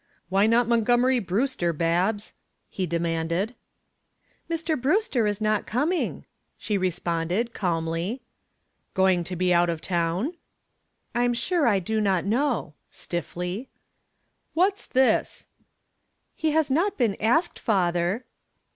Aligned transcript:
"Why 0.29 0.47
not 0.47 0.67
Monty 0.67 1.19
Brewster, 1.19 1.73
Babs?" 1.73 2.33
he 2.71 2.87
demanded. 2.87 3.53
"Mr. 4.49 4.75
Brewster 4.75 5.27
is 5.27 5.39
not 5.39 5.67
coming," 5.67 6.25
she 6.57 6.75
responded, 6.75 7.53
calmly. 7.53 8.23
"Going 8.95 9.23
to 9.23 9.35
be 9.35 9.53
out 9.53 9.69
of 9.69 9.79
town?" 9.79 10.33
"I'm 11.13 11.35
sure 11.35 11.67
I 11.67 11.77
do 11.77 12.01
not 12.01 12.25
know," 12.25 12.73
stiffly. 12.89 13.69
"What's 14.55 14.87
this?" 14.87 15.49
"He 16.33 16.49
has 16.49 16.71
not 16.71 16.97
been 16.97 17.15
asked, 17.19 17.59
father." 17.59 18.25